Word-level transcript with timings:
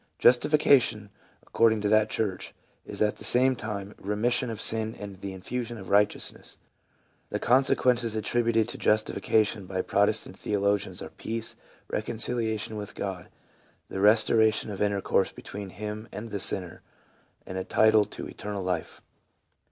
Justification, 0.17 1.11
according 1.43 1.79
to 1.81 1.87
that 1.87 2.09
church, 2.09 2.55
is 2.87 3.03
at 3.03 3.17
the 3.17 3.23
same 3.23 3.55
time 3.55 3.93
remission 3.99 4.49
of 4.49 4.59
sin 4.59 4.95
and 4.95 5.21
the 5.21 5.31
infusion 5.31 5.77
of 5.77 5.89
righteousness. 5.89 6.57
The 7.29 7.37
consequences 7.37 8.15
attributed 8.15 8.67
to 8.69 8.79
justification 8.79 9.67
by 9.67 9.83
Protestant 9.83 10.39
theolo 10.39 10.75
gians 10.79 11.03
are 11.03 11.11
peace, 11.11 11.55
reconciliation 11.87 12.77
with 12.77 12.95
God, 12.95 13.29
the 13.89 13.99
restoration 13.99 14.71
of 14.71 14.81
intercourse 14.81 15.31
between 15.31 15.69
Him 15.69 16.07
and 16.11 16.31
the 16.31 16.39
sinner, 16.39 16.81
and 17.45 17.59
a 17.59 17.63
title 17.63 18.05
to 18.05 18.27
eternal 18.27 18.63
life. 18.63 19.03